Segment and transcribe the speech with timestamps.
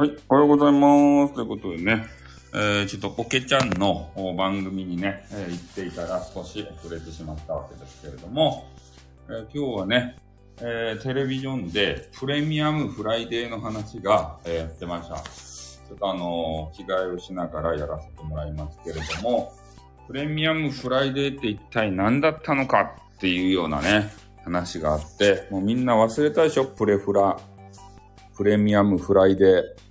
[0.00, 1.34] はい、おはようございます。
[1.34, 2.06] ということでね、
[2.54, 8.66] えー、ちょっとポケちゃんの番組にね、えー、行っていたら少し遅れてしまったわけですけれども、
[9.28, 10.16] えー、今日はね、
[10.56, 15.16] えー、テレビジョンでプレミアムフライデーの話が、え、やってました。
[15.16, 19.52] ちょっとあの、着替えをしながらやらせてもらいますけれども、
[20.06, 24.10] プレミアムフライデーって一体何だったのかっていうようなね、
[24.44, 27.38] 話があって、もうみんな忘れたでしょプレフラ。
[28.34, 29.89] プレミアムフライデー。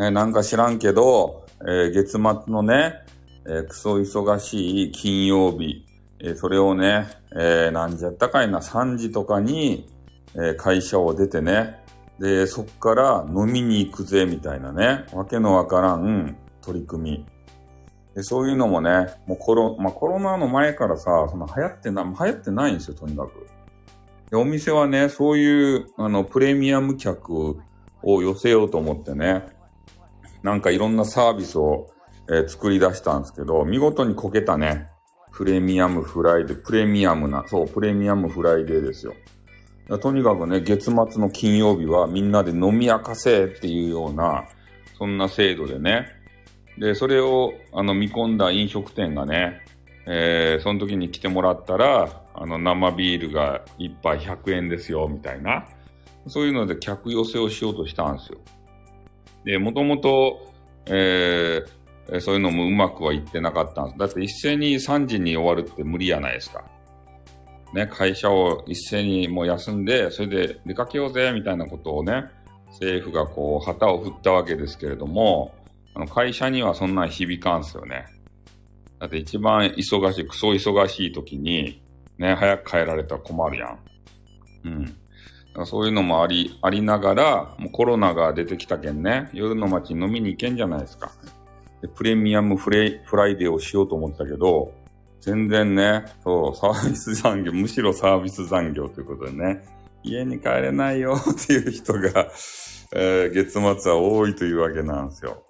[0.00, 3.02] ね、なんか知らんけど、えー、月末のね、
[3.46, 5.84] えー、クソ忙しい金曜日、
[6.20, 9.90] えー、それをね、えー、何時やったかいな、3時とかに、
[10.36, 11.84] えー、会社を出てね、
[12.18, 17.26] で、そっから飲みに行くぜ、みたいなね、わけのわからん取り組み。
[18.14, 23.46] でそういうのもね、もうコロ、まあ、コロナの前からさ、その流行ってな、流行ってないんですよ、とにかく。
[24.30, 27.60] で、お店はね、そういう、あの、プレミアム客
[28.02, 29.59] を寄せようと思ってね、
[30.42, 31.88] なんかいろんなサービスを、
[32.28, 34.88] えー、作り出したんですけど、見事にこけたね。
[35.32, 39.14] プレミアムフライデー、プレミアムな、そう、プレミアムフライデーですよ。
[40.02, 44.44] とにかくね、月末の金曜日はみんなで飲み明かせっていうような、
[44.98, 46.08] そんな制度でね。
[46.78, 49.62] で、それを、あの、見込んだ飲食店がね、
[50.06, 55.66] えー、その時に来てもらったら、あの、生ビールが1杯100円ですよ、みたいな。
[56.26, 58.38] そういうので客寄せをしようとしたんですよ。
[59.44, 60.52] で、もともと、
[60.86, 63.98] えー、そういうのもうまくはいってなかったんです。
[63.98, 66.64] だって一斉に3時に終わるって無理やないですか。
[67.72, 72.24] ね、会社を一斉にもう休んで、それで出かけようぜ、みたいなことをね、
[72.72, 75.54] 政府がこう、旗を振ったわけですけれども、
[75.94, 78.06] あの会社にはそんな響かんすよね。
[78.98, 81.80] だって一番忙しい、クソ忙しい時に、
[82.18, 83.78] ね、早く帰られたら困るやん。
[84.64, 84.96] うん。
[85.64, 91.12] そういうのもあり、ありながら、もうコロナが出てきたけんね、夜の街飲みに行けんじゃないですか。
[91.82, 94.72] でプレミアムフレフライデーをしようと思ったけど、
[95.20, 99.62] 全然ね、そう、サービス残業、むしろサービス残業ということでね、
[100.02, 102.28] 家に帰れないよ っていう人が、
[102.92, 105.42] えー、月末は多いというわけなんですよ。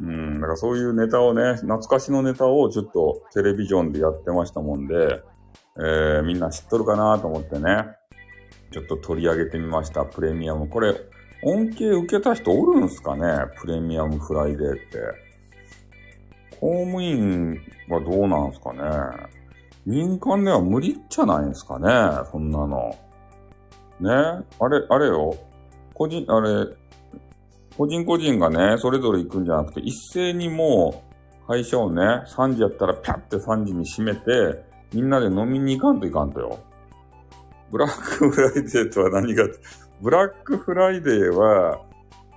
[0.00, 5.22] うん、だからそういうネタをね、懐かしのネタをちょっとテレビジョンでやってましたもんで、
[5.76, 7.86] えー、みんな知っとるかなと思ってね、
[8.70, 10.04] ちょっと取り上げてみました。
[10.04, 10.68] プレミアム。
[10.68, 10.94] これ、
[11.42, 13.22] 恩恵受けた人おるんすかね？
[13.60, 14.98] プレミアムフライデーって。
[16.60, 18.80] 公務員はどうなんすかね？
[19.86, 21.88] 民間では無理じゃないんすかね？
[22.30, 22.94] そんなの。
[24.00, 24.10] ね？
[24.10, 25.34] あれ、あれよ。
[25.94, 26.66] 個人、あれ、
[27.76, 31.04] 個人個人がね、それぞれ行くんじゃなくて、一斉にも
[31.44, 34.62] う、会社をね、3時やったらピャって3時に閉めて、
[34.92, 36.58] みんなで飲みに行かんといかんとよ。
[37.70, 39.42] ブラックフライデーとは何か、
[40.00, 41.80] ブラックフライデーは、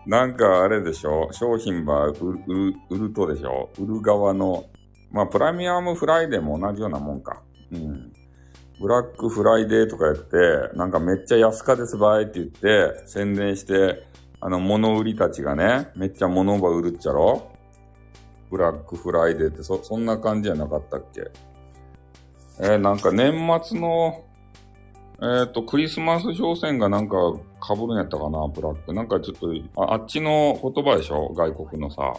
[0.05, 1.29] なんかあれでしょ？
[1.31, 3.69] 商品は売る売るとでしょ？
[3.79, 4.65] 売る側の。
[5.11, 7.41] まあ、プレミアムフライデーも同じようなもんか。
[7.71, 8.13] うん。
[8.79, 14.07] ブラックフライデーとかやって、なんかめっちゃ安価ですばいって言って、宣伝して、
[14.39, 17.51] あの、物売りたちがね、めっちゃ物ば売るっちゃろ？
[18.49, 21.25] ブラックフライデーってそ、そんな感じじゃなかったっけ？
[22.59, 24.23] えー、なんか年末の
[25.23, 27.15] えっ、と、クリスマス商戦がなんか
[27.61, 28.91] 被るんやったかな、ブラック。
[28.91, 32.13] なんかちょっと、ああっちの言葉でしょ外国のさ。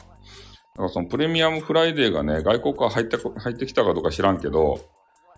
[0.77, 4.81] だかそのプレミアムフライデーがね、外国から入って入ってきたかどうか知らんけど、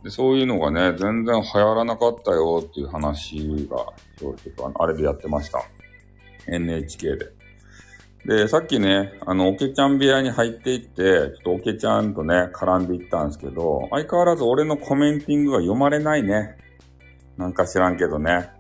[0.03, 3.77] でそういうのがね、全然流行らなかったよっていう話が、
[4.19, 5.63] ちょっとあれでやってました。
[6.47, 7.27] NHK で。
[8.27, 16.59] で、さっきね、あの、オケちゃん部屋に入っていって、ちょっとオケちゃんとね、絡んでいったんですけど、相変わらず俺のコメンティングが読まれないね。
[17.37, 18.51] なんか知らんけどね。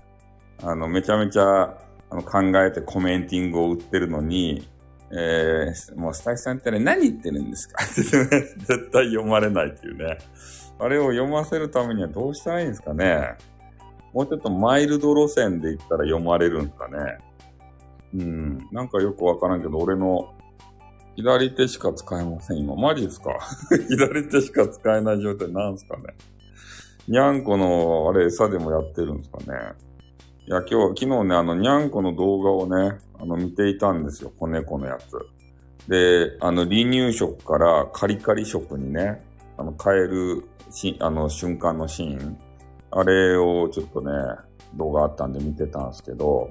[0.62, 1.62] あの、めちゃめちゃ
[2.11, 4.69] あの考えてコメンティングを売ってるのに、
[5.11, 7.84] えー、もうスタイフさんってね、何言ってるんですか？
[7.87, 10.19] 絶対読まれないっていうね。
[10.79, 13.37] あれを読ませるためにはどうしたらいいんですかね？
[14.13, 17.19] もうちょっとマイルド路線で言ったら読まれるんですかね？
[18.15, 18.69] うん。
[18.72, 20.33] なんかよくわからんけど、俺の
[21.16, 22.75] 左手しか使えません、今。
[22.75, 23.31] マジですか？
[23.89, 26.03] 左手しか使えない状態なんすかね？
[27.06, 29.72] にゃんこの、あれ、餌でもやってるんですかね。
[30.47, 34.33] いや、今日、昨日ね、あの、にゃんこの動画をね、あの、見ていたんですよ。
[34.39, 35.89] 子猫のやつ。
[35.89, 39.22] で、あの、離乳食からカリカリ食にね、
[39.59, 42.39] あの、変えるし、あの、瞬間のシーン。
[42.91, 44.10] あれをちょっとね、
[44.74, 46.50] 動画あったんで見てたんですけど、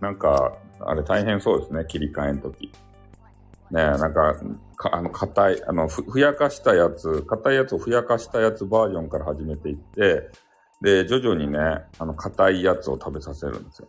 [0.00, 2.70] なんか、あれ大変そうですね、切り替えんとき。
[3.70, 4.34] ねなんか、
[4.76, 10.30] かあの、硬い、あのふ、ふやかしたやつ、硬いやつをふやかしたやつバージョンから始めていって、
[10.80, 11.58] で、徐々にね、
[11.98, 13.88] あの、硬いやつを食べさせるんですよ。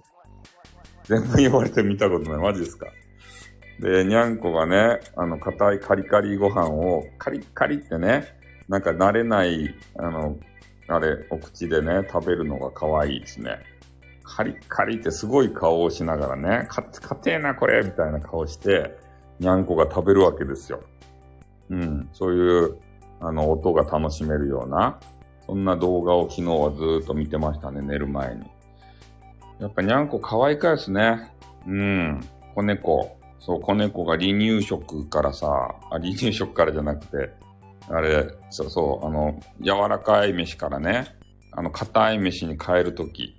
[1.03, 2.39] 全部言われて見たことない。
[2.39, 2.87] マジですか？
[3.79, 8.25] で、にゃんこがね、あの、硬いカリカリご飯を、カリカリってね、
[8.67, 10.37] なんか慣れない、あの、
[10.87, 13.59] あれ、お口でね、食べるのが可愛いですね。
[14.23, 18.97] カリカリってすごい顔をしながらね、か、硬えなこれみたいな顔して、
[19.39, 20.81] にゃんこが食べるわけですよ。
[21.69, 22.77] うん、そういう、
[23.21, 24.99] あの、音が楽しめるような、
[25.45, 28.43] そんな動画を昨日はずっと見てましたね、寝る前に。
[29.59, 31.31] やっぱにゃんこ可愛いかですね。
[31.67, 32.21] うん、
[32.55, 33.17] 子猫。
[33.39, 35.47] そう、子猫が離乳食からさ、
[35.89, 37.31] あ、離乳食からじゃなくて、
[37.89, 41.07] あれ、そうそう、あの、柔らかい飯からね、
[41.51, 43.35] あの、硬い飯に変えるとき、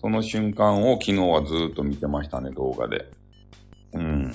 [0.00, 3.10] その瞬間を昨日はずっと見てましたね、動画で。
[3.92, 4.34] うん。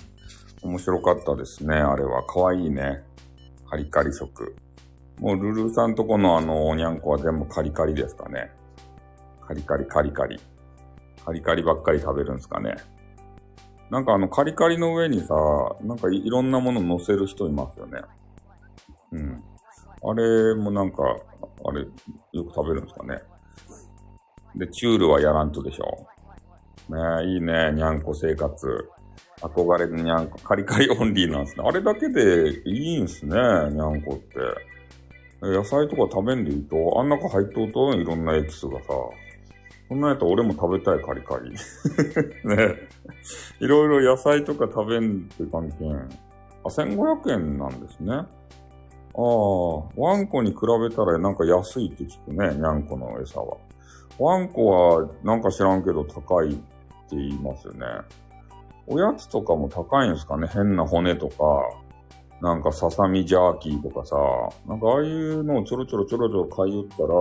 [0.65, 2.23] 面白かったですね、あれは。
[2.23, 3.03] かわいいね。
[3.69, 4.55] カリカリ食。
[5.19, 8.51] もう、ルルさんとこのあの、おにゃんこは全部カリカリですかね。
[9.47, 10.39] カリカリ、カリカリ。
[11.23, 12.75] カリカリばっかり食べるんですかね。
[13.91, 15.35] なんかあの、カリカリの上にさ、
[15.83, 18.01] なんかいろんなもの乗せる人いますよね。
[19.11, 19.43] うん。
[20.01, 21.03] あれもなんか、
[21.63, 21.81] あれ、
[22.31, 23.21] よく食べるんですかね。
[24.55, 26.07] で、チュールはやらんとでしょ。
[26.89, 28.89] ね、いいね、にゃんこ生活。
[29.41, 31.63] 憧れるにゃんこ、カリカリオンリーなんですね。
[31.67, 34.39] あれだけでいいんすね、にゃんこって。
[35.41, 38.87] 野菜とか食べんでいいと、あん中入っとうといろんなエキスがさ。
[39.87, 41.51] そんなやったら俺も食べたい、カリカリ。
[42.43, 42.75] ね
[43.59, 45.85] いろいろ野菜とか食べんって関係
[46.63, 48.13] あ、1500円なんですね。
[48.13, 48.25] あ
[49.17, 50.57] あ、ワンコに比
[50.89, 53.57] べたらなんか安いって聞くね、にゃんこの餌は。
[54.17, 57.85] ワンコはなんか知らんけど高いって言いますよね。
[58.87, 61.35] おやつとかも高いんですかね変な骨とか、
[62.41, 64.15] なんかささみジャーキーとかさ、
[64.67, 67.13] なんかああいうのをちょろちょろちょろちょろ買い売ったら、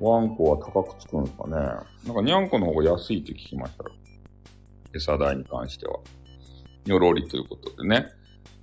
[0.00, 1.56] ワンコは高くつくんですかね
[2.06, 3.90] なんかにゃんこの方が安いって聞きましたよ。
[4.94, 5.98] 餌代に関しては。
[6.86, 8.06] よろりということでね。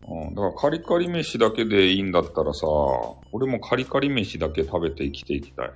[0.09, 2.65] うん、だからカリカリ飯だけでいいんだったらさ、
[3.31, 5.71] 俺もカリカリ飯だけ食べて生きていきたい。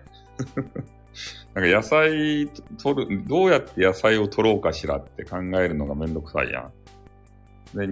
[1.53, 2.47] なんか野菜
[2.81, 7.77] 取る、どうやって野菜を取ろうかしらって考えるのがめんどくさいやん。
[7.77, 7.87] で、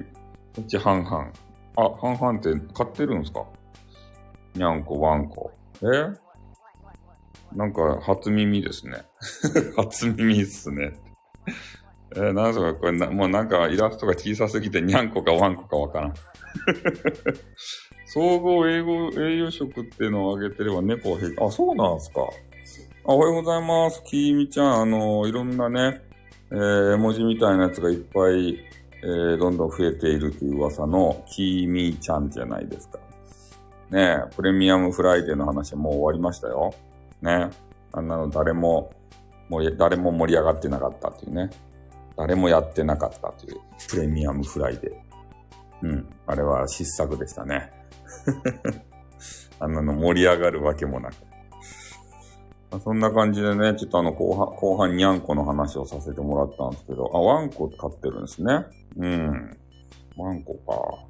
[0.56, 1.32] こっち半々。
[1.76, 3.46] あ、半々って買ってるんですか？
[4.56, 5.52] にゃんこ、ワンコ。
[5.82, 5.86] え？
[7.56, 9.04] なんか初耳ですね。
[9.76, 10.94] 初耳っすね。
[12.16, 12.74] えー、なんすか？
[12.76, 16.14] これな、もうなんかイラストが小さすぎてにゃんこかワンコかわからん。
[18.08, 21.44] 総合英語、栄養食っていうのをあげてれば猫は平気。
[21.44, 22.22] あ、そうなんすか。
[23.06, 24.04] おはようございます。
[24.04, 26.02] きみちゃん、あの、いろんなね、
[26.52, 28.60] えー、絵文字みたいなやつがいっぱい、
[29.02, 33.00] えー、どんどん増えているという噂のきみちゃんじゃないですか。
[33.90, 36.74] ねえ、プレミアムフライデーの話はもう終わりましたよ。
[37.22, 37.50] ね。
[37.94, 38.92] あんなの誰も、
[39.48, 41.50] もう誰も盛り上がってなかったっていうね。
[42.18, 45.88] 誰もやってなかったというプレミアムフライデー。
[45.88, 46.10] うん。
[46.28, 47.72] あれは失策でしたね。
[49.62, 51.29] あんなの盛り上がるわけもなく。
[52.78, 58.66] そんな感じでね、ちょっとあの後半、後半にゃんこの話をさせてもらったんですけど、あ、ワンコ飼ってるんですね。
[58.98, 59.58] うん。
[60.18, 61.06] ワンコか。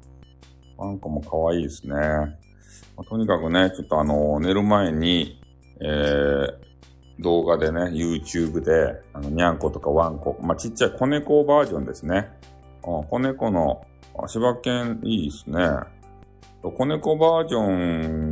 [0.78, 1.94] ワンコも可愛いですね。
[1.94, 5.38] まあ、とにかくね、ちょっとあの、寝る前に、
[5.80, 12.30] えー、動画でね、YouTube で、あの、にゃんことかワンコ、まあ、ちっちゃい子猫バージョンですね。
[12.82, 13.84] あ子猫の
[14.26, 15.58] 柴犬いいですね。
[16.62, 18.29] 子猫バージョン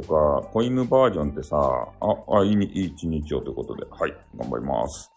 [0.00, 5.12] とか、子犬バージョンってさ、あ、あ、いい、いい一日をということで、はい、頑張ります。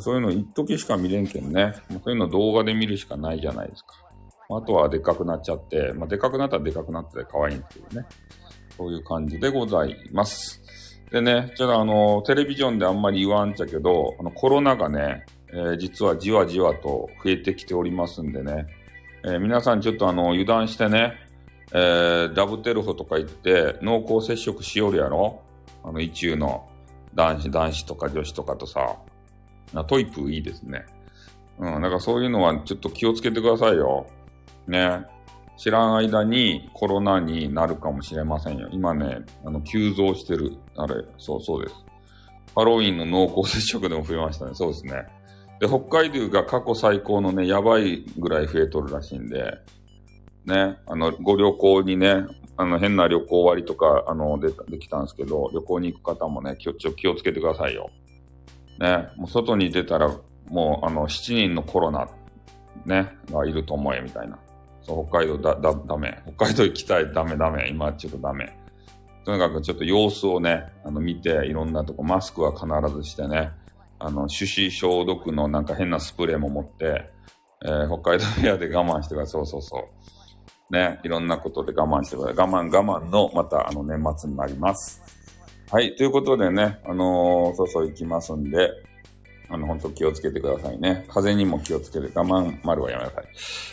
[0.00, 1.72] そういうの一時しか見れんけんね。
[2.04, 3.94] そういうの動画で見るしかないじゃないですか。
[4.50, 8.06] あとはでかくなっちゃって、まあ、でかくなったらでかくなって可愛いんですけどね。
[8.76, 10.62] そういう感じでございます。
[11.10, 18.66] でね、ちょっとあの、テレビジョンであんまり言わんちゃけど、あの、コロナがね、えー、実はじわじわと増えてきておりますんでね、
[19.24, 21.14] えー、皆さんちょっとあの、油断してね、
[21.72, 25.42] えー、ダブテルホとか行って濃厚接触しよるやろ？
[25.84, 26.68] あの、意中の
[27.14, 28.96] 男子、男子とか女子とかとさ、
[29.86, 30.86] トイプいいですね。
[31.58, 34.06] うん、だかそういうのはちょっと気をつけてくださいよ。
[34.66, 35.04] ね。
[35.56, 38.68] 知らん間にコロナになるかもしれませんよ。
[38.70, 40.56] 今ね、あの、急増してる。
[40.76, 41.74] あれ、そうそうです。
[42.54, 44.52] ハロウィンの濃厚接触でも増えましたね。
[44.54, 45.06] そうですね。
[45.58, 49.54] で、北海道が過去最高のね、やばいぐらい増えとるらしいんで、
[50.48, 52.26] ね、あの、ご旅行にね、
[52.56, 57.90] あの、変な旅行割とか、あの、で、できたんですけど、旅行に行く方もね、気を、気をつけてくださいよ。
[58.80, 60.10] ね、もう外に出たら、
[60.48, 62.08] もう、あの、7人のコロナ、
[62.86, 64.38] ね、がいると思え、みたいな。
[64.82, 66.18] そう北海道だ、だ、ダメ。
[66.34, 67.68] 北海道行きたい、ダメ、ダメ。
[67.68, 68.56] 今ちょっとダメ。
[69.24, 73.50] とにかくちょっと様子をね、あの、見て、いろんなとこ、マスクは必ずしてね、
[73.98, 77.10] あの、手指消毒のなんか変なスプレーも持って、
[77.64, 79.32] えー、北海道部屋で我慢してください。
[79.32, 80.17] そうそうそう。
[80.70, 82.36] ね、いろんなことで我慢してください。
[82.36, 85.02] 我慢我慢の、またあの年末になります。
[85.70, 88.70] はい、ということでね、あのー、そうそう行きますんで、
[89.50, 91.06] あの、本当気をつけてくださいね。
[91.08, 93.24] 風にも気をつけて、我慢丸はやめなさい。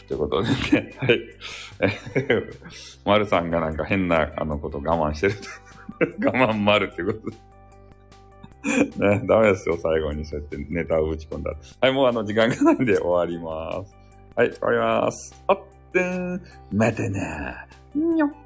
[0.07, 1.21] ということでね、 はい。
[3.03, 5.35] 丸さんがなんか変な、あの、こと我慢してる
[6.21, 7.37] と 我慢丸ってことで。
[9.09, 11.53] ね、ダメですよ、最後にそうやってネタを打ち込んだ。
[11.81, 13.95] はい、もうあの、時間がないんで終わります。
[14.35, 15.43] はい、終わります。
[15.47, 15.59] あっ
[15.95, 16.41] てん、
[16.73, 17.65] またな。
[17.95, 18.44] にょっ。